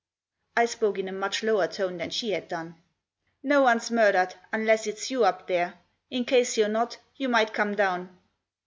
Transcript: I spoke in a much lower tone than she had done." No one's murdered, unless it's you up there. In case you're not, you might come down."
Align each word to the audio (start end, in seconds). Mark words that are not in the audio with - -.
I 0.57 0.65
spoke 0.65 0.97
in 0.97 1.07
a 1.07 1.11
much 1.11 1.43
lower 1.43 1.67
tone 1.67 1.97
than 1.97 2.09
she 2.09 2.31
had 2.31 2.47
done." 2.47 2.73
No 3.43 3.61
one's 3.61 3.91
murdered, 3.91 4.33
unless 4.51 4.87
it's 4.87 5.11
you 5.11 5.23
up 5.25 5.45
there. 5.45 5.75
In 6.09 6.25
case 6.25 6.57
you're 6.57 6.67
not, 6.69 6.97
you 7.17 7.29
might 7.29 7.53
come 7.53 7.75
down." 7.75 8.09